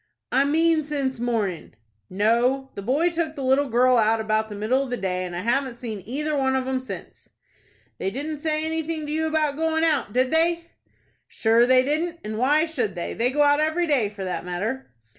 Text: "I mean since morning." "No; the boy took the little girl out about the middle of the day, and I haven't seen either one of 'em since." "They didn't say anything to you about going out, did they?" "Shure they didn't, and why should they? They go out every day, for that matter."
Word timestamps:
"I 0.31 0.45
mean 0.45 0.81
since 0.81 1.19
morning." 1.19 1.75
"No; 2.09 2.71
the 2.73 2.81
boy 2.81 3.11
took 3.11 3.35
the 3.35 3.43
little 3.43 3.69
girl 3.69 3.97
out 3.97 4.19
about 4.19 4.49
the 4.49 4.55
middle 4.55 4.81
of 4.81 4.89
the 4.89 4.97
day, 4.97 5.25
and 5.25 5.35
I 5.35 5.41
haven't 5.41 5.75
seen 5.75 6.01
either 6.07 6.35
one 6.35 6.55
of 6.55 6.67
'em 6.67 6.79
since." 6.79 7.29
"They 7.99 8.09
didn't 8.09 8.39
say 8.39 8.65
anything 8.65 9.05
to 9.05 9.11
you 9.11 9.27
about 9.27 9.57
going 9.57 9.83
out, 9.83 10.11
did 10.11 10.31
they?" 10.31 10.71
"Shure 11.27 11.67
they 11.67 11.83
didn't, 11.83 12.19
and 12.23 12.39
why 12.39 12.65
should 12.65 12.95
they? 12.95 13.13
They 13.13 13.29
go 13.29 13.43
out 13.43 13.59
every 13.59 13.85
day, 13.85 14.09
for 14.09 14.23
that 14.23 14.43
matter." 14.43 14.89